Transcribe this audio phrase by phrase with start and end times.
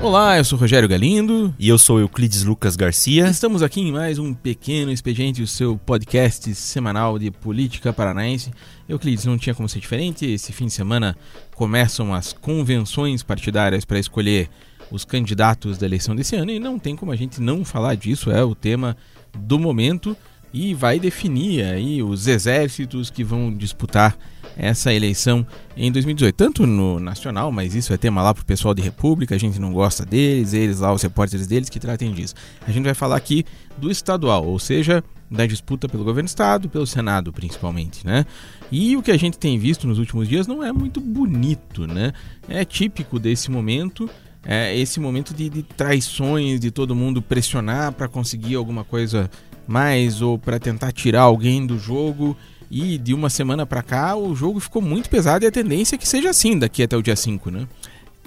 [0.00, 1.52] Olá, eu sou Rogério Galindo.
[1.58, 3.28] E eu sou Euclides Lucas Garcia.
[3.28, 8.52] Estamos aqui em mais um pequeno expediente, o seu podcast semanal de política paranaense.
[8.88, 10.24] Euclides, não tinha como ser diferente.
[10.24, 11.16] Esse fim de semana
[11.56, 14.48] começam as convenções partidárias para escolher
[14.88, 18.30] os candidatos da eleição desse ano e não tem como a gente não falar disso,
[18.30, 18.96] é o tema
[19.36, 20.16] do momento
[20.54, 24.16] e vai definir aí os exércitos que vão disputar
[24.58, 25.46] essa eleição
[25.76, 29.38] em 2018, tanto no nacional, mas isso é tema lá pro pessoal de República, a
[29.38, 32.34] gente não gosta deles, eles lá, os repórteres deles que tratem disso.
[32.66, 33.44] A gente vai falar aqui
[33.76, 38.26] do estadual, ou seja, da disputa pelo governo do estado, pelo Senado principalmente, né?
[38.72, 42.12] E o que a gente tem visto nos últimos dias não é muito bonito, né?
[42.48, 44.10] É típico desse momento,
[44.44, 49.30] é esse momento de, de traições, de todo mundo pressionar para conseguir alguma coisa
[49.68, 52.36] mais ou para tentar tirar alguém do jogo.
[52.70, 55.98] E de uma semana para cá o jogo ficou muito pesado e a tendência é
[55.98, 57.66] que seja assim daqui até o dia 5, né?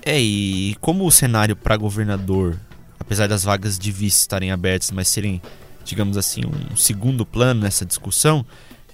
[0.03, 2.59] É, e como o cenário para governador,
[2.99, 5.39] apesar das vagas de vice estarem abertas, mas serem,
[5.83, 8.43] digamos assim, um segundo plano nessa discussão,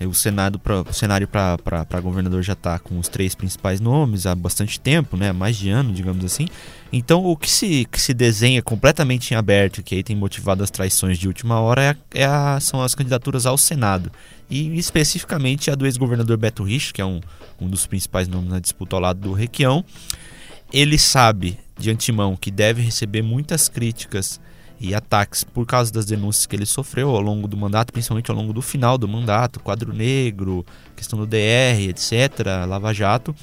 [0.05, 4.79] o, Senado o cenário para governador já está com os três principais nomes há bastante
[4.79, 5.31] tempo, né?
[5.31, 6.47] mais de ano, digamos assim.
[6.93, 10.69] Então, o que se, que se desenha completamente em aberto, que aí tem motivado as
[10.69, 14.11] traições de última hora, é, é a, são as candidaturas ao Senado.
[14.49, 17.19] E especificamente a do ex-governador Beto Rich, que é um,
[17.59, 19.83] um dos principais nomes na disputa ao lado do Requião.
[20.71, 24.39] Ele sabe de antemão que deve receber muitas críticas
[24.79, 28.37] e ataques por causa das denúncias que ele sofreu ao longo do mandato, principalmente ao
[28.37, 33.35] longo do final do mandato, quadro negro, questão do DR, etc., Lava Jato.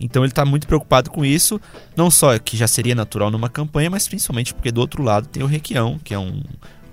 [0.00, 1.60] Então ele está muito preocupado com isso,
[1.96, 5.42] não só que já seria natural numa campanha, mas principalmente porque do outro lado tem
[5.42, 6.42] o Requião, que é um,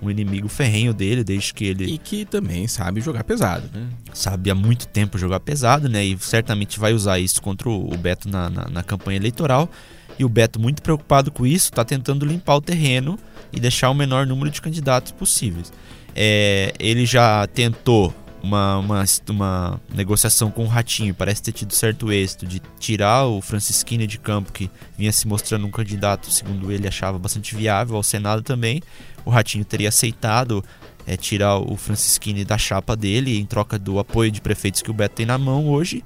[0.00, 1.84] um inimigo ferrenho dele desde que ele.
[1.84, 3.86] E que também sabe jogar pesado, né?
[4.12, 6.04] Sabe há muito tempo jogar pesado, né?
[6.04, 9.68] E certamente vai usar isso contra o Beto na, na, na campanha eleitoral.
[10.18, 13.18] E o Beto, muito preocupado com isso, está tentando limpar o terreno
[13.52, 15.72] e deixar o menor número de candidatos possíveis.
[16.14, 22.10] É, ele já tentou uma, uma, uma, negociação com o Ratinho, parece ter tido certo
[22.10, 26.88] êxito, de tirar o Francisquini de campo, que vinha se mostrando um candidato, segundo ele,
[26.88, 28.82] achava bastante viável ao Senado também.
[29.24, 30.64] O Ratinho teria aceitado
[31.06, 34.94] é, tirar o Francisquini da chapa dele em troca do apoio de prefeitos que o
[34.94, 36.04] Beto tem na mão hoje.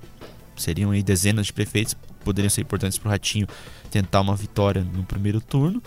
[0.54, 3.46] Seriam aí dezenas de prefeitos, poderiam ser importantes para o Ratinho
[3.86, 5.82] tentar uma vitória no primeiro turno.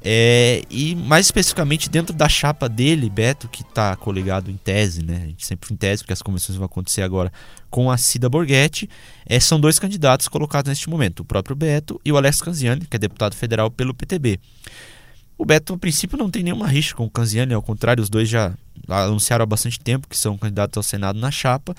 [0.00, 5.22] É, e mais especificamente dentro da chapa dele, Beto, que está coligado em tese, né?
[5.24, 7.32] A gente sempre em tese, porque as convenções vão acontecer agora
[7.68, 8.88] com a Cida Borghetti,
[9.26, 12.96] é, são dois candidatos colocados neste momento, o próprio Beto e o Alex Canziani, que
[12.96, 14.38] é deputado federal pelo PTB.
[15.36, 18.28] O Beto, a princípio, não tem nenhuma rixa com o Canziani, ao contrário, os dois
[18.28, 18.54] já
[18.88, 21.74] anunciaram há bastante tempo que são candidatos ao Senado na chapa.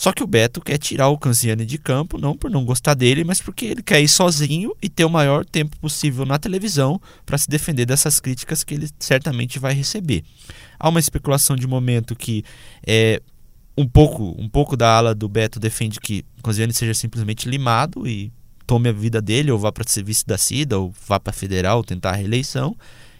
[0.00, 3.22] Só que o Beto quer tirar o Canziani de campo, não por não gostar dele,
[3.22, 7.36] mas porque ele quer ir sozinho e ter o maior tempo possível na televisão para
[7.36, 10.24] se defender dessas críticas que ele certamente vai receber.
[10.78, 12.42] Há uma especulação de momento que
[12.86, 13.20] é,
[13.76, 18.32] um pouco, um pouco da ala do Beto defende que Canziani seja simplesmente limado e
[18.66, 21.84] tome a vida dele, ou vá para ser vice da CIDA, ou vá para federal
[21.84, 22.74] tentar a reeleição.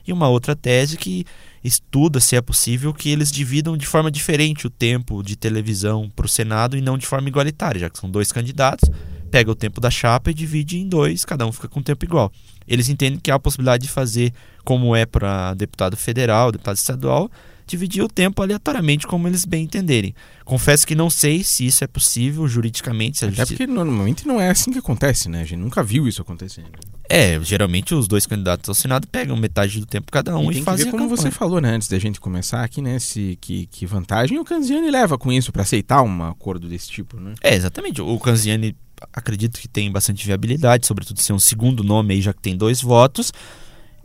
[0.06, 1.24] E uma outra tese que
[1.62, 6.26] estuda se é possível que eles dividam de forma diferente o tempo de televisão para
[6.26, 8.90] o Senado e não de forma igualitária, já que são dois candidatos,
[9.30, 12.32] pega o tempo da chapa e divide em dois, cada um fica com tempo igual.
[12.66, 14.32] Eles entendem que há a possibilidade de fazer,
[14.64, 17.30] como é para deputado federal, deputado estadual,
[17.70, 20.14] dividir o tempo aleatoriamente como eles bem entenderem.
[20.44, 23.24] Confesso que não sei se isso é possível juridicamente.
[23.24, 23.54] Até justi...
[23.54, 25.42] porque normalmente não é assim que acontece, né?
[25.42, 26.70] A gente nunca viu isso acontecendo.
[27.08, 30.62] É, geralmente os dois candidatos ao Senado pegam metade do tempo cada um e, e
[30.62, 34.38] fazem como você falou, né, antes da gente começar aqui, né, se, que, que vantagem
[34.38, 37.34] o Canziani leva com isso para aceitar um acordo desse tipo, né?
[37.42, 38.00] É, exatamente.
[38.00, 38.76] O Canziani
[39.12, 42.80] acredito que tem bastante viabilidade, sobretudo ser um segundo nome aí, já que tem dois
[42.80, 43.32] votos.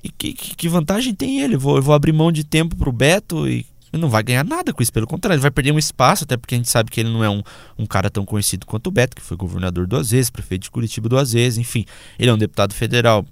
[0.06, 1.58] E que, que, vantagem tem ele?
[1.58, 4.94] Vou, vou abrir mão de tempo pro Beto e não vai ganhar nada com isso.
[4.94, 7.24] Pelo contrário, ele vai perder um espaço, até porque a gente sabe que ele não
[7.24, 7.42] é um,
[7.76, 11.10] um cara tão conhecido quanto o Beto, que foi governador duas vezes, prefeito de Curitiba
[11.10, 11.88] duas vezes, enfim.
[12.20, 13.26] Ele é um deputado federal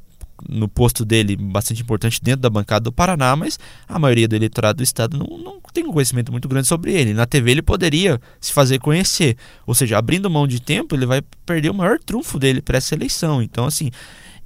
[0.49, 4.77] no posto dele bastante importante dentro da bancada do Paraná, mas a maioria do eleitorado
[4.77, 7.13] do estado não, não tem um conhecimento muito grande sobre ele.
[7.13, 9.37] Na TV ele poderia se fazer conhecer,
[9.67, 12.95] ou seja, abrindo mão de tempo, ele vai perder o maior trunfo dele para essa
[12.95, 13.43] eleição.
[13.43, 13.91] Então, assim,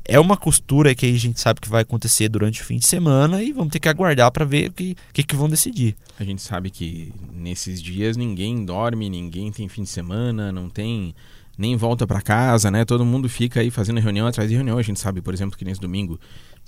[0.07, 3.43] é uma costura que a gente sabe que vai acontecer durante o fim de semana
[3.43, 5.95] e vamos ter que aguardar para ver o que, que, que, vão decidir.
[6.17, 11.13] A gente sabe que nesses dias ninguém dorme, ninguém tem fim de semana, não tem
[11.57, 12.85] nem volta para casa, né?
[12.85, 14.77] Todo mundo fica aí fazendo reunião atrás de reunião.
[14.77, 16.19] A gente sabe, por exemplo, que nesse domingo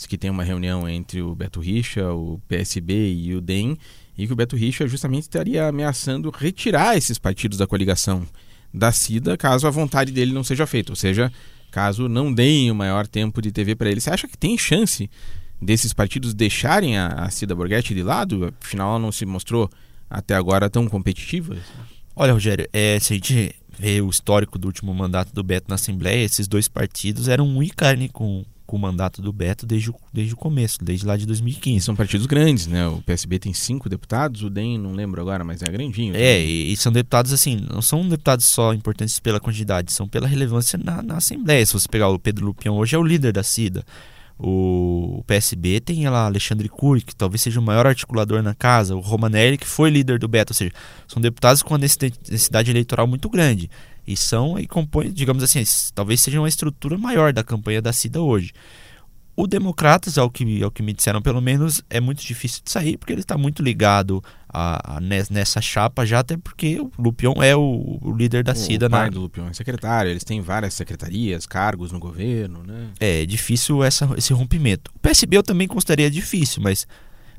[0.08, 3.78] que tem uma reunião entre o Beto Richa, o PSB e o DEM,
[4.18, 8.26] e que o Beto Richa justamente estaria ameaçando retirar esses partidos da coligação
[8.74, 11.32] da CIDA caso a vontade dele não seja feita, ou seja,
[11.70, 14.02] caso não deem o maior tempo de TV para ele.
[14.02, 15.10] Você acha que tem chance
[15.62, 18.54] desses partidos deixarem a, a Cida Borghetti de lado?
[18.62, 19.70] Afinal, ela não se mostrou
[20.10, 21.58] até agora tão competitiva.
[22.16, 25.76] Olha, Rogério, é, se a gente vê o histórico do último mandato do Beto na
[25.76, 29.90] Assembleia, esses dois partidos eram um e carne com, com o mandato do Beto desde
[29.90, 31.78] o, desde o começo, desde lá de 2015.
[31.78, 32.88] E são partidos grandes, né?
[32.88, 36.16] O PSB tem cinco deputados, o DEM não lembro agora, mas é grandinho.
[36.16, 40.28] É, e, e são deputados assim, não são deputados só importantes pela quantidade, são pela
[40.28, 41.66] relevância na, na Assembleia.
[41.66, 43.84] Se você pegar o Pedro Lupião, hoje é o líder da CIDA.
[44.38, 49.00] O PSB tem lá Alexandre Cury, que talvez seja o maior articulador na casa, o
[49.00, 50.72] Romanelli, que foi líder do Beto, ou seja,
[51.08, 53.70] são deputados com uma necessidade eleitoral muito grande.
[54.10, 55.64] E são e compõem, digamos assim,
[55.94, 58.52] talvez seja uma estrutura maior da campanha da Cida hoje.
[59.36, 62.98] O Democratas, ao que, ao que me disseram pelo menos, é muito difícil de sair,
[62.98, 64.20] porque ele está muito ligado
[64.52, 68.56] a, a, nessa chapa já, até porque o Lupion é o, o líder da o
[68.56, 68.88] CIDA.
[68.88, 69.10] O pai na...
[69.12, 72.88] do Lupion é secretário, eles têm várias secretarias, cargos no governo, né?
[73.00, 74.90] É, difícil essa, esse rompimento.
[74.96, 76.88] O PSB eu também consideraria difícil, mas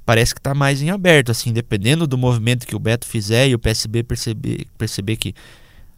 [0.07, 3.57] parece que está mais em aberto, assim, dependendo do movimento que o Beto fizer e
[3.57, 5.35] o PSB perceber, perceber que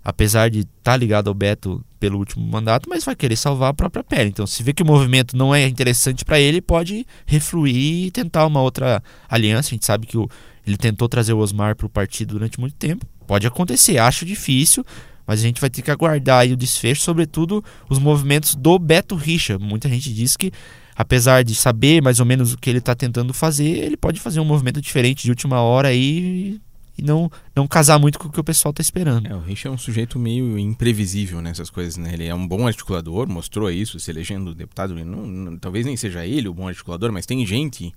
[0.05, 3.75] apesar de estar tá ligado ao Beto pelo último mandato, mas vai querer salvar a
[3.75, 4.31] própria pele.
[4.31, 8.47] Então, se vê que o movimento não é interessante para ele, pode refluir e tentar
[8.47, 9.69] uma outra aliança.
[9.69, 10.29] A gente sabe que o,
[10.67, 13.07] ele tentou trazer o Osmar para o partido durante muito tempo.
[13.27, 14.85] Pode acontecer, acho difícil,
[15.25, 19.57] mas a gente vai ter que aguardar o desfecho, sobretudo os movimentos do Beto Richa.
[19.59, 20.51] Muita gente diz que,
[20.97, 24.41] apesar de saber mais ou menos o que ele está tentando fazer, ele pode fazer
[24.41, 26.61] um movimento diferente de última hora aí
[27.03, 29.27] não, não casar muito com o que o pessoal está esperando.
[29.27, 32.13] É, o Rich é um sujeito meio imprevisível nessas coisas, né?
[32.13, 34.95] Ele é um bom articulador, mostrou isso, se elegendo deputado.
[34.95, 37.93] Não, não, talvez nem seja ele o bom articulador, mas tem gente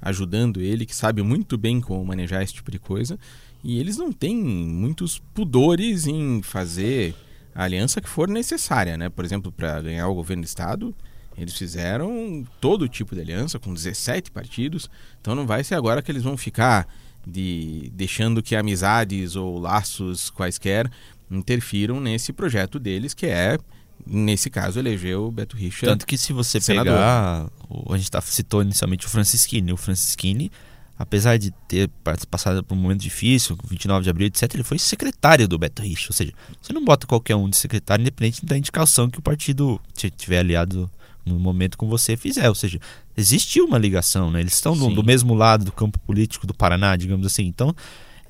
[0.00, 3.18] ajudando ele que sabe muito bem como manejar esse tipo de coisa.
[3.62, 7.14] E eles não têm muitos pudores em fazer
[7.54, 9.08] a aliança que for necessária, né?
[9.08, 10.94] Por exemplo, para ganhar o governo do estado,
[11.36, 14.90] eles fizeram todo tipo de aliança com 17 partidos.
[15.20, 16.86] Então não vai ser agora que eles vão ficar
[17.28, 20.90] de deixando que amizades ou laços quaisquer
[21.30, 23.58] interfiram nesse projeto deles, que é
[24.06, 25.86] nesse caso elegeu o Beto Richa.
[25.86, 26.94] Tanto que se você senador.
[26.94, 27.50] pegar,
[27.90, 30.50] a gente tá, citou inicialmente o Francisquini, o Francisquini,
[30.98, 31.90] apesar de ter
[32.30, 36.06] passado por um momento difícil, 29 de abril, etc, ele foi secretário do Beto Richa,
[36.10, 36.32] ou seja,
[36.62, 39.80] você não bota qualquer um de secretário independente da indicação que o partido
[40.16, 40.90] tiver aliado
[41.28, 42.48] no momento com você fizer.
[42.48, 42.80] Ou seja,
[43.18, 44.40] existiu uma ligação, né?
[44.40, 47.44] Eles estão do, do, mesmo lado do campo político do Paraná, digamos assim.
[47.46, 47.74] Então,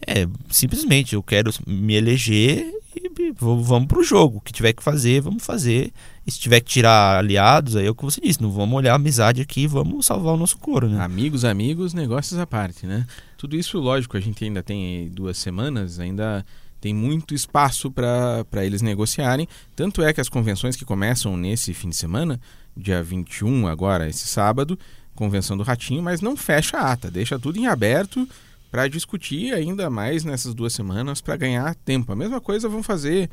[0.06, 4.38] é simplesmente eu quero me eleger e vamos para o jogo.
[4.38, 5.92] O que tiver que fazer, vamos fazer.
[6.26, 8.40] E se tiver que tirar aliados, aí é o que você disse.
[8.40, 11.00] Não vamos olhar a amizade aqui, vamos salvar o nosso couro, né?
[11.00, 13.06] Amigos, amigos, negócios à parte, né?
[13.36, 16.44] Tudo isso, lógico, a gente ainda tem duas semanas, ainda
[16.80, 19.48] tem muito espaço para eles negociarem.
[19.74, 22.40] Tanto é que as convenções que começam nesse fim de semana
[22.76, 24.78] dia 21, agora, esse sábado,
[25.14, 28.26] convenção do Ratinho, mas não fecha a ata, deixa tudo em aberto
[28.70, 32.12] para discutir ainda mais nessas duas semanas para ganhar tempo.
[32.12, 33.28] A mesma coisa vão fazer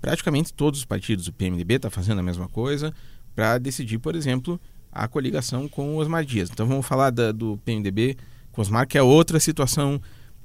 [0.00, 1.28] praticamente todos os partidos.
[1.28, 2.92] O PMDB está fazendo a mesma coisa
[3.34, 4.60] para decidir, por exemplo,
[4.92, 6.50] a coligação com os Osmar Dias.
[6.50, 8.16] Então vamos falar da, do PMDB
[8.52, 10.00] com Osmar, que é outra situação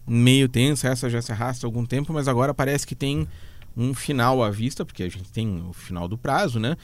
[0.08, 3.28] meio tensa, essa já se arrasta há algum tempo, mas agora parece que tem
[3.76, 6.78] um final à vista, porque a gente tem o final do prazo, né?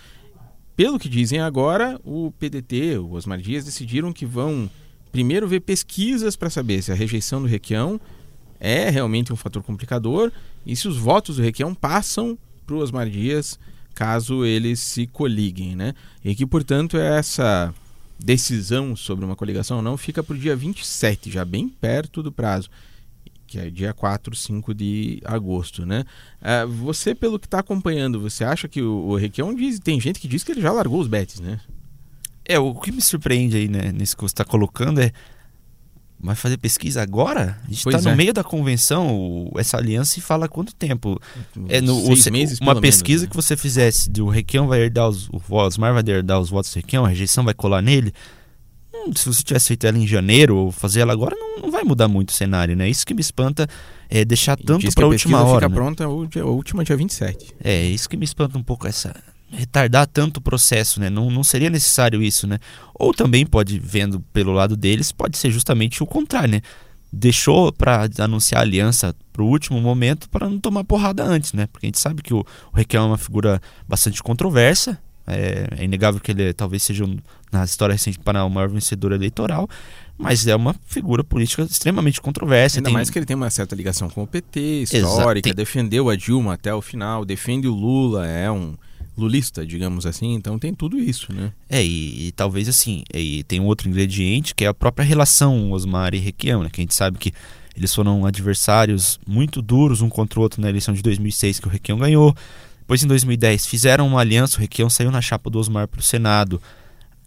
[0.75, 4.69] Pelo que dizem agora, o PDT, o Osmar Dias, decidiram que vão
[5.11, 7.99] primeiro ver pesquisas para saber se a rejeição do Requião
[8.59, 10.31] é realmente um fator complicador
[10.65, 13.59] e se os votos do Requião passam para o Osmar Dias
[13.93, 15.93] caso eles se coliguem, né?
[16.23, 17.73] E que, portanto, essa
[18.17, 22.31] decisão sobre uma coligação ou não fica para o dia 27, já bem perto do
[22.31, 22.69] prazo
[23.51, 26.05] que é dia 4, 5 de agosto, né?
[26.41, 30.21] Uh, você, pelo que está acompanhando, você acha que o, o Requião diz, tem gente
[30.21, 31.59] que diz que ele já largou os bets, né?
[32.45, 35.11] É, o que me surpreende aí, né, nisso que você está colocando é
[36.17, 37.59] vai fazer pesquisa agora?
[37.63, 38.15] A gente está no é.
[38.15, 41.19] meio da convenção, essa aliança e fala quanto tempo?
[41.67, 43.29] É no, Seis o, meses, uma pesquisa menos, né?
[43.29, 46.75] que você fizesse do Requião vai herdar os, o Osmar vai herdar os votos do
[46.75, 48.13] Requião, a rejeição vai colar nele
[49.15, 52.07] se você tivesse feito ela em janeiro ou fazer ela agora, não, não vai mudar
[52.07, 52.89] muito o cenário, né?
[52.89, 53.67] Isso que me espanta
[54.09, 55.67] é deixar tanto para a última hora.
[55.67, 55.75] fica né?
[55.75, 57.55] pronta o dia, a última dia 27.
[57.63, 59.15] É, isso que me espanta um pouco essa
[59.51, 61.09] retardar tanto o processo, né?
[61.09, 62.57] Não, não seria necessário isso, né?
[62.95, 66.61] Ou também pode, vendo pelo lado deles, pode ser justamente o contrário, né?
[67.11, 71.67] Deixou para anunciar a aliança para o último momento para não tomar porrada antes, né?
[71.67, 74.97] Porque a gente sabe que o, o Requião é uma figura bastante controversa,
[75.27, 77.17] é, é, inegável que ele talvez seja, um,
[77.51, 79.69] na história recente do Paraná, o maior vencedor eleitoral,
[80.17, 82.79] mas é uma figura política extremamente controversa.
[82.79, 82.93] Ainda tem...
[82.93, 85.53] mais que ele tem uma certa ligação com o PT, histórica, tem...
[85.53, 88.75] defendeu a Dilma até o final, defende o Lula, é um
[89.17, 90.33] lulista, digamos assim.
[90.33, 91.51] Então tem tudo isso, né?
[91.69, 95.71] É, e, e talvez assim, e tem um outro ingrediente que é a própria relação
[95.71, 96.69] Osmar e Requião, né?
[96.71, 97.33] Que a gente sabe que
[97.75, 101.69] eles foram adversários muito duros um contra o outro na eleição de 2006 que o
[101.69, 102.35] Requião ganhou.
[102.81, 106.03] Depois em 2010 fizeram uma aliança, o Requião saiu na chapa do Osmar para o
[106.03, 106.61] Senado.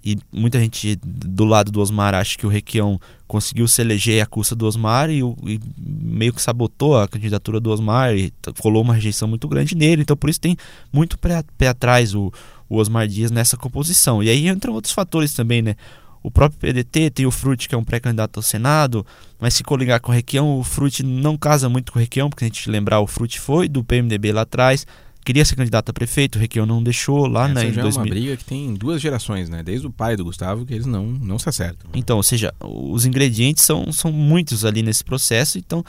[0.05, 4.27] E muita gente do lado do Osmar acha que o Requião conseguiu se eleger à
[4.27, 8.31] custa do Osmar e, e, meio que sabotou a candidatura do Osmar e
[8.61, 10.03] colou uma rejeição muito grande nele.
[10.03, 10.59] Então por isso tem
[10.93, 12.31] muito pé, pé atrás o,
[12.69, 14.23] o Osmar Dias nessa composição.
[14.23, 15.75] E aí entram outros fatores também, né?
[16.23, 19.07] O próprio PDT tem o Frute, que é um pré-candidato ao Senado,
[19.39, 22.45] mas se coligar com o Requião, o Frute não casa muito com o Requião, porque
[22.45, 24.87] a gente lembrar, o Frute foi do PMDB lá atrás,
[25.25, 28.01] queria ser candidato a prefeito, o Requião não deixou lá Essa né, em já 2000.
[28.01, 29.63] é uma briga que tem duas gerações, né?
[29.63, 31.91] Desde o pai do Gustavo, que eles não, não se acertam.
[31.95, 35.85] Então, ou seja, os ingredientes são, são muitos ali nesse processo, então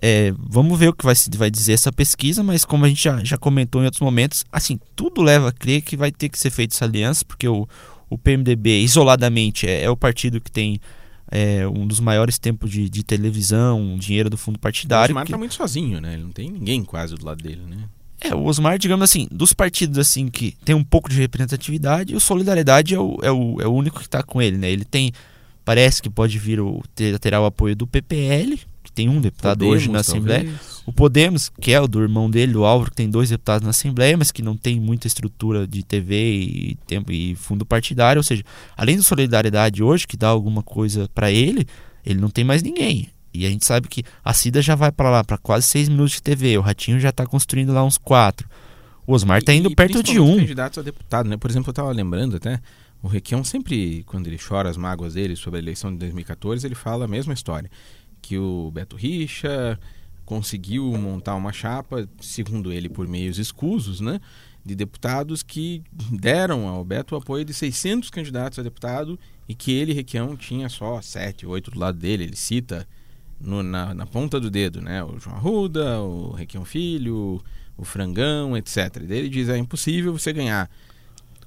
[0.00, 3.22] é, vamos ver o que vai, vai dizer essa pesquisa, mas como a gente já,
[3.22, 6.50] já comentou em outros momentos, assim, tudo leva a crer que vai ter que ser
[6.50, 7.68] feita essa aliança, porque o,
[8.08, 10.80] o PMDB, isoladamente, é, é o partido que tem
[11.30, 15.12] é, um dos maiores tempos de, de televisão, dinheiro do fundo partidário.
[15.12, 15.32] O Osmar que...
[15.32, 16.14] tá muito sozinho, né?
[16.14, 17.84] Ele não tem ninguém quase do lado dele, né?
[18.20, 22.20] É, o Osmar, digamos assim, dos partidos assim que tem um pouco de representatividade, o
[22.20, 24.70] Solidariedade é o, é o, é o único que está com ele, né?
[24.70, 25.12] Ele tem,
[25.64, 29.60] parece que pode vir o, ter, terá o apoio do PPL, que tem um deputado
[29.60, 30.44] Podemos, hoje na Assembleia.
[30.44, 30.82] talvez.
[30.84, 33.70] O Podemos, que é o do irmão dele, o Álvaro, que tem dois deputados na
[33.70, 38.18] Assembleia, mas que não tem muita estrutura de TV e tempo e fundo partidário.
[38.20, 38.42] Ou seja,
[38.76, 41.66] além do Solidariedade hoje, que dá alguma coisa para ele,
[42.04, 43.08] ele não tem mais ninguém.
[43.32, 46.12] E a gente sabe que a Cida já vai para lá para quase seis minutos
[46.14, 46.58] de TV.
[46.58, 48.48] O Ratinho já está construindo lá uns quatro.
[49.06, 50.36] O Osmar está indo E- perto de um.
[50.38, 51.36] candidatos a deputado, né?
[51.36, 52.60] Por exemplo, eu estava lembrando até,
[53.02, 56.74] o Requião sempre, quando ele chora as mágoas dele sobre a eleição de 2014, ele
[56.74, 57.70] fala a mesma história.
[58.20, 59.78] Que o Beto Richa
[60.24, 64.20] conseguiu montar uma chapa, segundo ele, por meios escusos, né?
[64.64, 65.82] De deputados que
[66.12, 69.18] deram ao Beto o apoio de 600 candidatos a deputado
[69.48, 72.24] e que ele, Requião, tinha só 7, 8 do lado dele.
[72.24, 72.86] Ele cita
[73.40, 75.02] no- na, na ponta do dedo, né?
[75.02, 77.42] O João Arruda, o Requião Filho,
[77.76, 78.76] o Frangão, etc.
[79.02, 80.70] E daí ele diz: é impossível você ganhar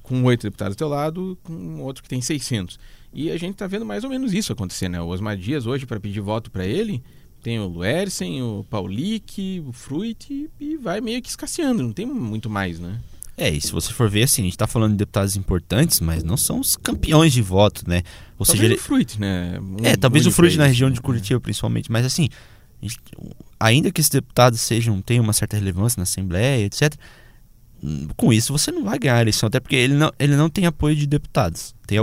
[0.02, 2.78] com oito deputados do teu lado, com outro que tem 600.
[3.14, 5.00] E a gente tá vendo mais ou menos isso acontecer, né?
[5.02, 7.02] O Osmar Dias hoje, para pedir voto para ele,
[7.42, 12.50] tem o Luersen, o Paulic, o Fruit e vai meio que escasseando, não tem muito
[12.50, 13.00] mais, né?
[13.36, 16.24] É, e se você for ver assim, a gente está falando de deputados importantes, mas
[16.24, 18.04] não são os campeões de voto, né?
[18.38, 19.60] Ou Talvez seja, o Fruit, né?
[19.60, 22.30] Um É, talvez o Fruit na região de Curitiba, principalmente, mas assim,
[22.82, 23.00] gente-
[23.60, 26.94] ainda que esses deputados sejam, tenham uma certa relevância na Assembleia, etc.,
[27.84, 30.50] hum, com isso você não vai ganhar a eleição, até porque ele não, ele não
[30.50, 32.02] tem apoio de deputados, tem Hum.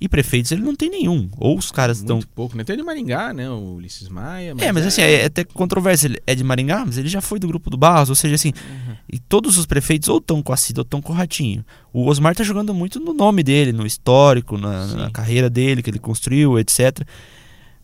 [0.00, 1.28] E prefeitos ele não tem nenhum.
[1.38, 2.16] Ou os caras estão.
[2.16, 2.62] Muito pouco, né?
[2.62, 3.50] Tem de Maringá, né?
[3.50, 4.54] O Ulisses Maia.
[4.58, 6.06] É, mas assim, é, é até controverso.
[6.06, 8.52] Ele é de Maringá, mas ele já foi do grupo do Barros, ou seja, assim,
[8.88, 8.94] Uhum.
[9.12, 11.64] e todos os prefeitos ou estão com a Cida ou estão com o Ratinho.
[11.92, 15.90] O Osmar tá jogando muito no nome dele, no histórico, na, na carreira dele, que
[15.90, 17.00] ele construiu, etc.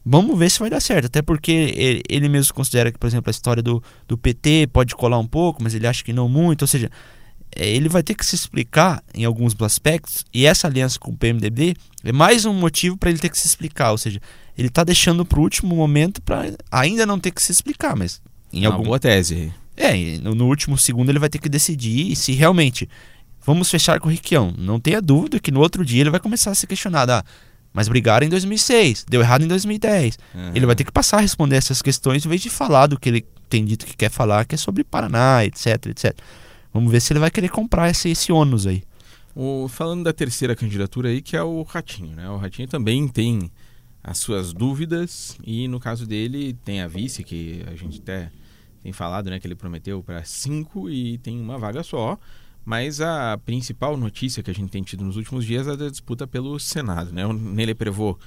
[0.06, 1.06] Vamos ver se vai dar certo.
[1.06, 4.94] Até porque ele, ele mesmo considera que, por exemplo, a história do, do PT pode
[4.94, 6.62] colar um pouco, mas ele acha que não muito.
[6.62, 6.90] Ou seja, é,
[7.56, 10.24] ele vai ter que se explicar em alguns aspectos.
[10.32, 13.46] E essa aliança com o PMDB é mais um motivo para ele ter que se
[13.46, 13.90] explicar.
[13.92, 14.20] Ou seja,
[14.56, 18.20] ele tá deixando para o último momento para ainda não ter que se explicar, mas
[18.52, 19.52] em Uma algum boa tese.
[19.76, 22.88] é, no, no último segundo ele vai ter que decidir se realmente
[23.44, 24.54] vamos fechar com o Riquião.
[24.56, 27.12] Não tenha dúvida que no outro dia ele vai começar a ser questionado.
[27.12, 27.24] Ah,
[27.72, 30.16] mas brigaram em 2006, deu errado em 2010.
[30.32, 30.52] Uhum.
[30.54, 33.08] Ele vai ter que passar a responder essas questões em vez de falar do que
[33.08, 36.16] ele tem dito que quer falar, que é sobre Paraná, etc, etc.
[36.74, 38.82] Vamos ver se ele vai querer comprar esse, esse ônus aí.
[39.34, 42.28] O, falando da terceira candidatura aí, que é o Ratinho, né?
[42.28, 43.48] O Ratinho também tem
[44.02, 48.28] as suas dúvidas e no caso dele tem a vice, que a gente até
[48.82, 49.38] tem falado, né?
[49.38, 52.18] Que ele prometeu para cinco e tem uma vaga só.
[52.64, 56.26] Mas a principal notícia que a gente tem tido nos últimos dias é da disputa
[56.26, 57.24] pelo Senado, né?
[57.24, 58.18] O Nele Prevô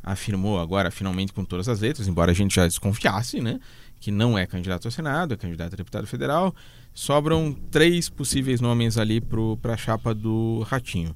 [0.00, 3.58] afirmou agora, finalmente, com todas as letras, embora a gente já desconfiasse, né?
[4.00, 6.54] Que não é candidato ao Senado, é candidato a deputado federal.
[6.94, 11.14] Sobram três possíveis nomes ali para a chapa do Ratinho.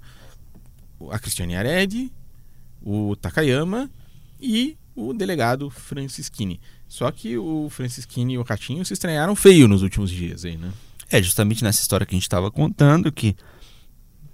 [1.10, 2.12] A Cristiane Aredi,
[2.82, 3.90] o Takayama
[4.40, 6.60] e o delegado Francisquini.
[6.88, 10.72] Só que o Francisquini e o Ratinho se estranharam feio nos últimos dias aí, né?
[11.10, 13.37] É justamente nessa história que a gente estava contando que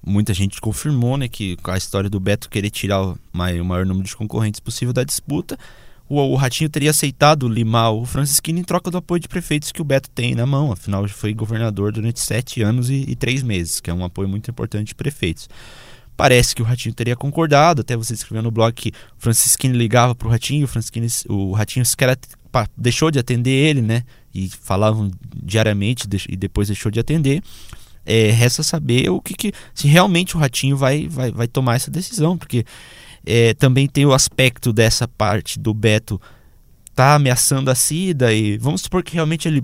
[0.05, 4.15] muita gente confirmou, né, que a história do Beto querer tirar o maior número de
[4.15, 5.59] concorrentes possível da disputa,
[6.09, 9.83] o, o Ratinho teria aceitado limar o Francisquini em troca do apoio de prefeitos que
[9.83, 10.73] o Beto tem na mão.
[10.73, 14.51] Afinal, foi governador durante sete anos e, e três meses, que é um apoio muito
[14.51, 15.49] importante de prefeitos.
[16.17, 20.15] Parece que o Ratinho teria concordado, até você escreveu no blog que o Francisquini ligava
[20.15, 20.67] para o Ratinho,
[21.29, 22.19] o, Ratinho sequer
[22.75, 24.03] deixou de atender ele, né?
[24.35, 27.43] E falavam diariamente e depois deixou de atender.
[28.07, 31.91] É, resta saber o que, que, se realmente o Ratinho vai, vai, vai tomar essa
[31.91, 32.65] decisão, porque
[33.27, 36.21] é, também tem o aspecto dessa parte do Beto
[36.95, 39.63] tá ameaçando a Cida e vamos supor que realmente ele,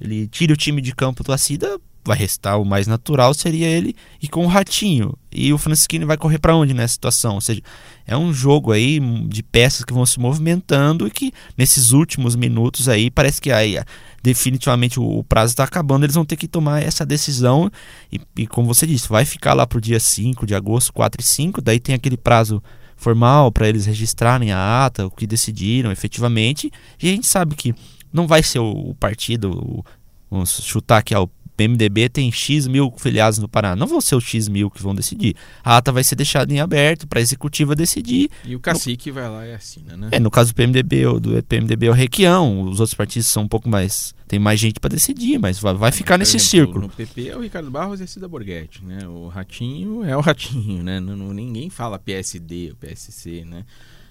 [0.00, 3.94] ele tire o time de campo do Cida, vai restar o mais natural seria ele
[4.20, 5.14] e com o Ratinho.
[5.32, 7.34] E o Francisquini vai correr para onde nessa situação?
[7.34, 7.60] Ou seja,
[8.06, 12.88] é um jogo aí de peças que vão se movimentando e que nesses últimos minutos
[12.88, 13.78] aí parece que aí
[14.22, 17.70] definitivamente o, prazo está acabando, eles vão ter que tomar essa decisão
[18.10, 21.24] e, e como você disse, vai ficar lá pro dia 5 de agosto, 4 e
[21.24, 22.62] 5, daí tem aquele prazo
[23.04, 27.74] formal para eles registrarem a ata, o que decidiram efetivamente, e a gente sabe que
[28.10, 29.84] não vai ser o partido, o,
[30.30, 33.76] vamos chutar aqui, ó, PMDB tem X mil filiados no Paraná.
[33.76, 35.36] Não vão ser os X mil que vão decidir.
[35.62, 38.28] A ata vai ser deixada em aberto para a executiva decidir.
[38.44, 39.14] E o cacique no...
[39.14, 40.08] vai lá e assina, né?
[40.12, 42.62] É, no caso do PMDB, o do PMDB é o Requião.
[42.62, 44.14] Os outros partidos são um pouco mais.
[44.26, 46.80] Tem mais gente para decidir, mas vai, vai ficar nesse exemplo, círculo.
[46.86, 49.06] No PP é o Ricardo Barros e a Cida Borghetti, né?
[49.06, 50.98] O Ratinho é o Ratinho, né?
[50.98, 53.64] Não, não, ninguém fala PSD, o PSC, né?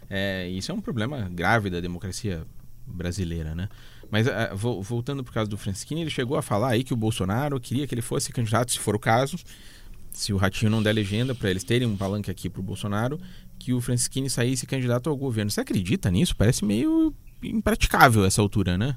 [0.10, 2.46] É, isso é um problema grave da democracia
[2.86, 3.68] brasileira, né?
[4.14, 7.60] Mas uh, voltando por causa do Francisquini, ele chegou a falar aí que o Bolsonaro
[7.60, 9.38] queria que ele fosse candidato, se for o caso,
[10.12, 13.20] se o Ratinho não der legenda para eles terem um palanque aqui para o Bolsonaro,
[13.58, 15.50] que o Francisquini saísse candidato ao governo.
[15.50, 16.36] Você acredita nisso?
[16.36, 18.96] Parece meio impraticável essa altura, né?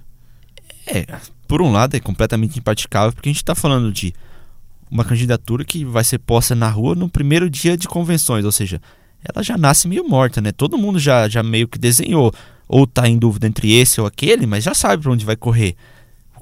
[0.87, 1.07] É,
[1.49, 4.13] por um lado é completamente impraticável, porque a gente está falando de
[4.91, 8.83] uma candidatura que vai ser posta na rua no primeiro dia de convenções, ou seja,
[9.25, 10.53] ela já nasce meio morta, né?
[10.53, 12.35] Todo mundo já, já meio que desenhou
[12.69, 15.77] ou está em dúvida entre esse ou aquele, mas já sabe para onde vai correr.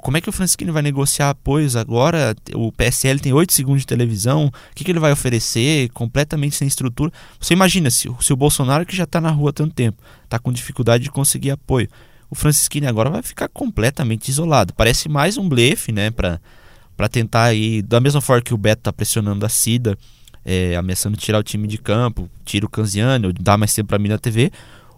[0.04, 2.36] Como é que o Francisquini vai negociar apoios agora?
[2.54, 5.88] O PSL tem 8 segundos de televisão, o que, que ele vai oferecer?
[5.94, 7.10] Completamente sem estrutura.
[7.40, 10.38] Você imagina se, se o Bolsonaro, que já está na rua há tanto tempo, está
[10.38, 11.88] com dificuldade de conseguir apoio,
[12.28, 14.74] o Francisquini agora vai ficar completamente isolado.
[14.74, 18.92] Parece mais um blefe, né, para tentar aí, da mesma forma que o Beto está
[18.92, 19.96] pressionando a Cida,
[20.44, 24.08] é, ameaçando tirar o time de campo, tira o Canziani, dá mais tempo para mim
[24.08, 24.52] na TV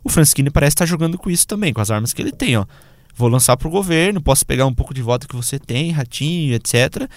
[0.07, 2.65] o Francisquini parece estar jogando com isso também, com as armas que ele tem, ó.
[3.15, 7.09] Vou lançar pro governo, posso pegar um pouco de voto que você tem, ratinho, etc.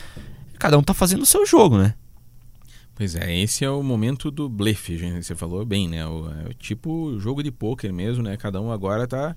[0.58, 1.94] Cada um tá fazendo o seu jogo, né?
[2.96, 5.26] Pois é, esse é o momento do blefe, gente.
[5.26, 6.06] Você falou bem, né?
[6.06, 8.36] O, é o tipo jogo de pôquer mesmo, né?
[8.36, 9.36] Cada um agora tá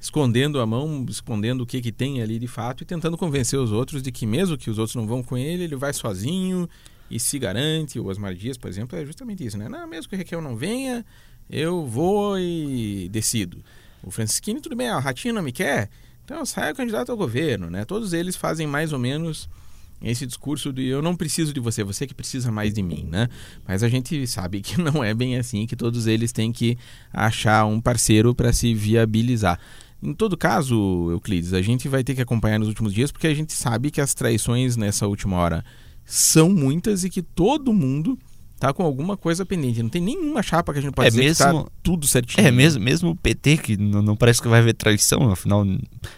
[0.00, 3.72] escondendo a mão, escondendo o que que tem ali de fato e tentando convencer os
[3.72, 6.68] outros de que mesmo que os outros não vão com ele, ele vai sozinho
[7.10, 7.98] e se garante.
[7.98, 9.68] O Osmar Dias, por exemplo, é justamente isso, né?
[9.68, 11.04] Não, mesmo que o Raquel não venha,
[11.50, 13.64] eu vou e decido.
[14.02, 15.90] O Francisquini, tudo bem, o Ratinho não me quer,
[16.24, 17.84] então eu saio candidato ao governo, né?
[17.84, 19.48] Todos eles fazem mais ou menos
[20.02, 23.28] esse discurso de eu não preciso de você, você que precisa mais de mim, né?
[23.66, 26.78] Mas a gente sabe que não é bem assim, que todos eles têm que
[27.12, 29.58] achar um parceiro para se viabilizar.
[30.00, 33.34] Em todo caso, Euclides, a gente vai ter que acompanhar nos últimos dias porque a
[33.34, 35.64] gente sabe que as traições nessa última hora
[36.04, 38.16] são muitas e que todo mundo
[38.58, 39.82] tá com alguma coisa pendente.
[39.82, 42.46] Não tem nenhuma chapa que a gente pode é dizer mesmo, que tá tudo certinho.
[42.46, 45.64] É, mesmo, mesmo o PT, que não, não parece que vai haver traição, afinal.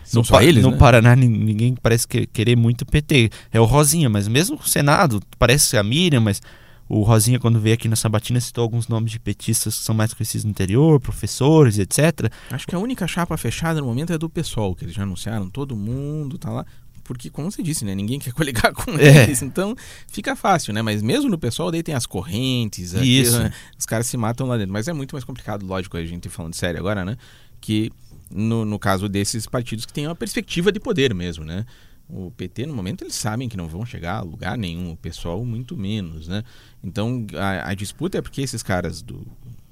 [0.04, 0.76] São no, só eles, no né?
[0.76, 3.30] Paraná ninguém parece que, querer muito o PT.
[3.52, 6.40] É o Rosinha, mas mesmo o Senado, parece a Miriam, mas
[6.88, 10.12] o Rosinha, quando veio aqui na Sabatina, citou alguns nomes de petistas que são mais
[10.12, 12.32] conhecidos no interior, professores, etc.
[12.50, 15.48] Acho que a única chapa fechada no momento é do PSOL, que eles já anunciaram,
[15.48, 16.66] todo mundo tá lá
[17.10, 17.92] porque, como você disse, né?
[17.92, 19.24] Ninguém quer coligar com é.
[19.24, 19.42] eles.
[19.42, 19.74] Então
[20.06, 20.80] fica fácil, né?
[20.80, 22.92] Mas mesmo no pessoal, daí tem as correntes.
[22.92, 23.36] Isso.
[23.36, 23.52] né?
[23.76, 24.72] Os caras se matam lá dentro.
[24.72, 27.16] Mas é muito mais complicado, lógico, a gente falando sério agora, né?
[27.60, 27.90] Que
[28.30, 31.66] no, no caso desses partidos que têm uma perspectiva de poder mesmo, né?
[32.08, 35.44] O PT, no momento, eles sabem que não vão chegar a lugar nenhum, o pessoal
[35.44, 36.44] muito menos, né?
[36.82, 39.26] Então, a, a disputa é porque esses caras do,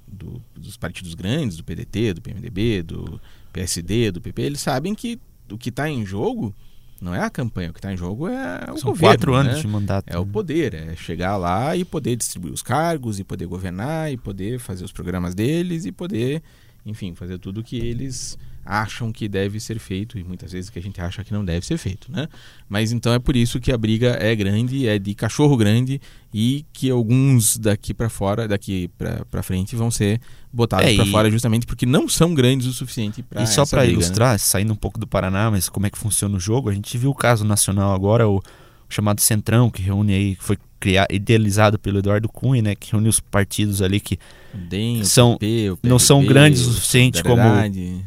[0.08, 3.20] do, dos partidos grandes, do PDT, do PMDB, do
[3.52, 6.52] PSD, do PP, eles sabem que o que está em jogo
[7.00, 9.16] não é a campanha, o que está em jogo é o São governo.
[9.16, 9.60] quatro anos né?
[9.60, 10.04] de mandato.
[10.08, 10.30] É o né?
[10.32, 14.84] poder, é chegar lá e poder distribuir os cargos, e poder governar, e poder fazer
[14.84, 16.42] os programas deles, e poder,
[16.84, 18.38] enfim, fazer tudo o que eles
[18.68, 21.64] acham que deve ser feito, e muitas vezes que a gente acha que não deve
[21.64, 22.28] ser feito, né?
[22.68, 25.98] Mas então é por isso que a briga é grande, é de cachorro grande,
[26.34, 30.20] e que alguns daqui para fora, daqui para frente, vão ser
[30.52, 31.10] botados é, para e...
[31.10, 33.90] fora justamente porque não são grandes o suficiente para E só para né?
[33.90, 34.38] ilustrar, né?
[34.38, 37.10] saindo um pouco do Paraná, mas como é que funciona o jogo, a gente viu
[37.10, 38.42] o caso nacional agora, o
[38.86, 43.08] chamado Centrão, que reúne aí, que foi criado, idealizado pelo Eduardo Cunha, né, que reúne
[43.08, 44.18] os partidos ali que
[44.52, 47.42] DEM, são PP, PRB, não são grandes o suficiente como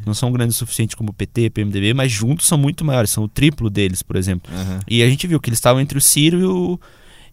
[0.06, 3.24] não são grandes o suficiente como o PT, PMDB, mas juntos são muito maiores, são
[3.24, 4.52] o triplo deles, por exemplo.
[4.54, 4.80] Uhum.
[4.88, 6.80] E a gente viu que eles estavam entre o Ciro e o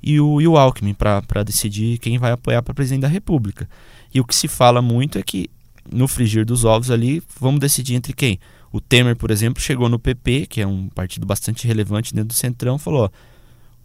[0.01, 3.69] e o, e o Alckmin para decidir quem vai apoiar para presidente da República.
[4.15, 5.51] E o que se fala muito é que
[5.91, 8.39] no frigir dos ovos ali, vamos decidir entre quem?
[8.71, 12.35] O Temer, por exemplo, chegou no PP, que é um partido bastante relevante dentro do
[12.35, 13.11] Centrão, falou: ó,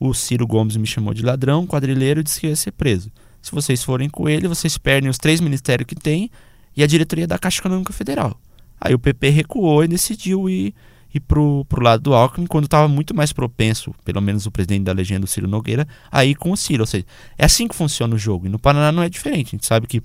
[0.09, 3.09] o Ciro Gomes me chamou de ladrão, quadrilheiro e disse que ia ser preso.
[3.41, 6.29] Se vocês forem com ele, vocês perdem os três ministérios que tem
[6.75, 8.37] e a diretoria da Caixa Econômica Federal.
[8.81, 10.75] Aí o PP recuou e decidiu ir,
[11.13, 14.83] ir pro, pro lado do Alckmin, quando estava muito mais propenso, pelo menos o presidente
[14.83, 16.83] da legenda, o Ciro Nogueira, a ir com o Ciro.
[16.83, 17.05] Ou seja,
[17.37, 18.45] é assim que funciona o jogo.
[18.45, 19.47] E no Paraná não é diferente.
[19.47, 20.01] A gente sabe que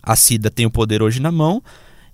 [0.00, 1.60] a Cida tem o poder hoje na mão,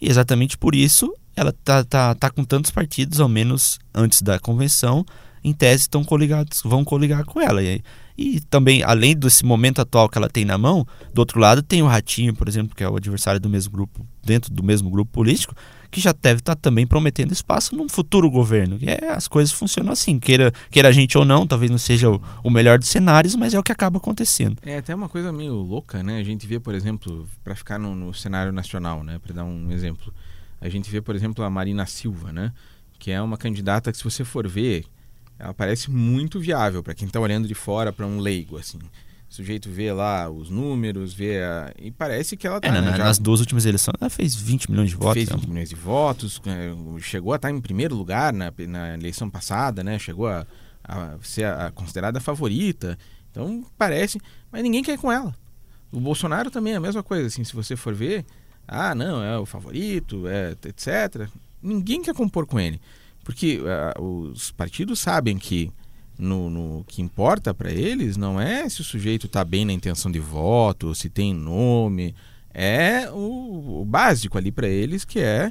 [0.00, 4.38] e exatamente por isso ela tá, tá, tá com tantos partidos, ao menos antes da
[4.38, 5.04] convenção,
[5.44, 7.62] em tese estão coligados, vão coligar com ela.
[7.62, 7.82] E,
[8.16, 11.82] e também, além desse momento atual que ela tem na mão, do outro lado tem
[11.82, 15.10] o Ratinho, por exemplo, que é o adversário do mesmo grupo, dentro do mesmo grupo
[15.12, 15.54] político,
[15.90, 18.78] que já deve estar tá também prometendo espaço num futuro governo.
[18.80, 22.10] E é, as coisas funcionam assim, queira, queira a gente ou não, talvez não seja
[22.10, 24.56] o, o, melhor dos cenários, mas é o que acaba acontecendo.
[24.62, 26.18] É até uma coisa meio louca, né?
[26.18, 29.18] A gente vê, por exemplo, para ficar no, no, cenário nacional, né?
[29.18, 30.12] Para dar um exemplo,
[30.60, 32.52] a gente vê, por exemplo, a Marina Silva, né?
[32.98, 34.86] Que é uma candidata que, se você for ver,
[35.38, 38.78] ela parece muito viável para quem está olhando de fora para um leigo, assim.
[38.78, 41.72] O sujeito vê lá os números, vê a...
[41.76, 44.90] e parece que ela tá, é, né, nas duas últimas eleições ela fez 20 milhões
[44.90, 45.14] de votos.
[45.14, 45.48] Fez 20 né?
[45.48, 49.98] milhões de votos, é, chegou a estar em primeiro lugar na, na eleição passada, né?
[49.98, 50.46] Chegou a,
[50.84, 52.96] a ser a, a considerada favorita.
[53.30, 54.20] Então parece,
[54.52, 55.34] mas ninguém quer com ela.
[55.90, 58.24] O Bolsonaro também é a mesma coisa, assim, se você for ver,
[58.66, 61.28] ah, não, é o favorito, é, etc.
[61.62, 62.80] Ninguém quer compor com ele.
[63.24, 65.72] Porque uh, os partidos sabem que
[66.18, 70.12] no, no que importa para eles não é se o sujeito está bem na intenção
[70.12, 72.14] de voto, se tem nome,
[72.52, 75.50] é o, o básico ali para eles que é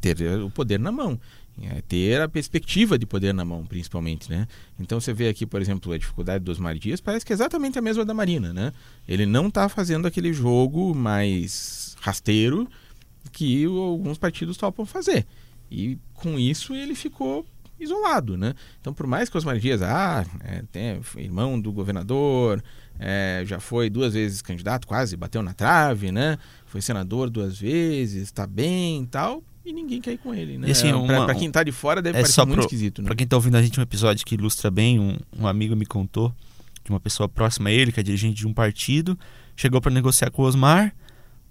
[0.00, 1.18] ter o poder na mão,
[1.62, 4.46] é ter a perspectiva de poder na mão, principalmente, né?
[4.78, 7.78] Então você vê aqui, por exemplo, a dificuldade dos Osmar Dias parece que é exatamente
[7.78, 8.72] a mesma da Marina, né?
[9.08, 12.68] Ele não está fazendo aquele jogo mais rasteiro
[13.32, 15.26] que alguns partidos topam fazer.
[15.70, 17.46] E com isso ele ficou
[17.78, 18.54] isolado, né?
[18.80, 22.62] Então, por mais que Osmar Dias, ah, é, tem, irmão do governador,
[22.98, 26.38] é, já foi duas vezes candidato, quase bateu na trave, né?
[26.66, 30.70] Foi senador duas vezes, está bem e tal, e ninguém quer ir com ele, né?
[30.70, 33.06] assim, para quem está de fora deve é parecer muito pro, esquisito, né?
[33.06, 35.86] Para quem está ouvindo a gente um episódio que ilustra bem, um, um amigo me
[35.86, 36.34] contou
[36.82, 39.18] de uma pessoa próxima a ele, que é dirigente de um partido,
[39.54, 40.94] chegou para negociar com o Osmar,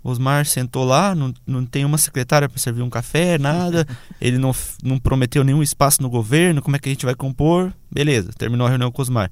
[0.09, 3.85] Osmar sentou lá, não, não tem uma secretária para servir um café, nada.
[4.21, 6.61] Ele não, não prometeu nenhum espaço no governo.
[6.61, 7.73] Como é que a gente vai compor?
[7.91, 9.31] Beleza, terminou a reunião com o Osmar.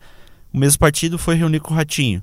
[0.53, 2.21] O mesmo partido foi reunir com o Ratinho.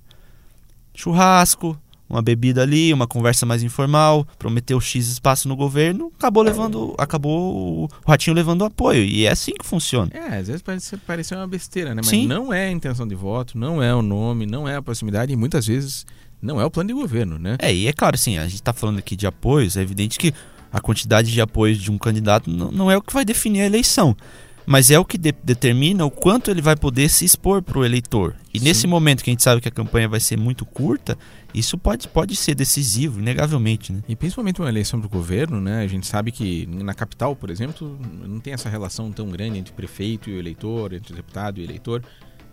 [0.95, 1.79] Churrasco,
[2.12, 7.85] uma bebida ali, uma conversa mais informal, prometeu X espaço no governo, acabou levando, acabou
[7.85, 9.03] o Ratinho levando apoio.
[9.03, 10.11] E é assim que funciona.
[10.12, 12.03] É, às vezes parece parecer uma besteira, né?
[12.05, 12.27] Mas Sim.
[12.27, 15.37] não é a intenção de voto, não é o nome, não é a proximidade, e
[15.37, 16.05] muitas vezes
[16.43, 17.57] não é o plano de governo, né?
[17.61, 20.35] É, e é claro, assim, a gente está falando aqui de apoios, é evidente que
[20.73, 23.67] a quantidade de apoios de um candidato não, não é o que vai definir a
[23.67, 24.17] eleição.
[24.65, 27.85] Mas é o que de determina o quanto ele vai poder se expor para o
[27.85, 28.37] eleitor.
[28.55, 28.65] E Sim.
[28.65, 31.19] nesse momento que a gente sabe que a campanha vai ser muito curta,
[31.53, 33.93] isso pode, pode ser decisivo, inegavelmente.
[33.93, 34.03] Né?
[34.09, 35.83] E principalmente uma eleição para o governo, né?
[35.83, 39.73] a gente sabe que na capital, por exemplo, não tem essa relação tão grande entre
[39.73, 42.03] o prefeito e o eleitor, entre o deputado e o eleitor.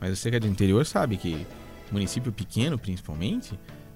[0.02, 1.46] Mas você que é do interior sabe que
[1.92, 3.52] município pequeno, principalmente,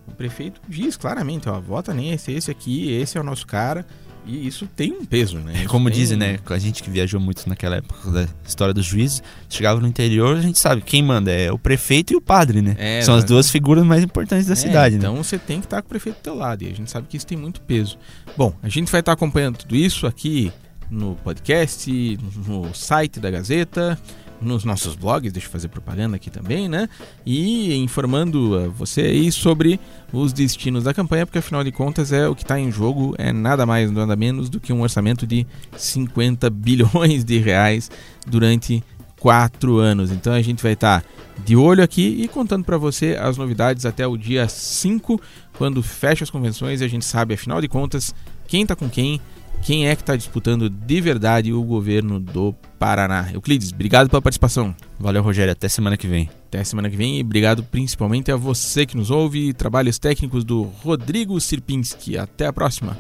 [0.08, 3.86] o prefeito diz claramente, ó, vota nesse, esse aqui, esse é o nosso cara.
[4.26, 5.64] E isso tem um peso, né?
[5.64, 6.00] É como tem...
[6.00, 6.40] dizem, né?
[6.50, 10.42] A gente que viajou muito naquela época da história dos juízes, chegava no interior, a
[10.42, 12.74] gente sabe quem manda é o prefeito e o padre, né?
[12.78, 15.20] É, São as duas figuras mais importantes da é, cidade, então né?
[15.20, 17.08] Então você tem que estar com o prefeito do teu lado e a gente sabe
[17.10, 17.98] que isso tem muito peso.
[18.38, 20.54] Bom, a gente vai estar acompanhando tudo isso aqui
[20.90, 24.00] no podcast, no site da Gazeta
[24.44, 26.88] nos nossos blogs, deixa eu fazer propaganda aqui também, né?
[27.26, 29.80] E informando você aí sobre
[30.12, 33.32] os destinos da campanha, porque afinal de contas é o que está em jogo, é
[33.32, 37.90] nada mais, nada menos do que um orçamento de 50 bilhões de reais
[38.28, 38.84] durante
[39.24, 40.12] quatro anos.
[40.12, 41.08] Então a gente vai estar tá
[41.46, 45.20] de olho aqui e contando para você as novidades até o dia 5,
[45.58, 48.14] quando fecha as convenções e a gente sabe, afinal de contas,
[48.48, 49.22] quem está com quem
[49.64, 53.30] quem é que está disputando de verdade o governo do Paraná.
[53.34, 54.76] Euclides, obrigado pela participação.
[55.00, 55.54] Valeu, Rogério.
[55.54, 56.30] Até semana que vem.
[56.48, 59.54] Até semana que vem e obrigado principalmente a você que nos ouve.
[59.54, 62.18] Trabalhos técnicos do Rodrigo Sirpinski.
[62.18, 62.98] Até a próxima.